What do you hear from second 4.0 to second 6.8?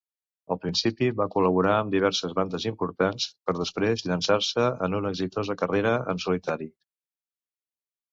llançar-se en una exitosa carrera en solitari.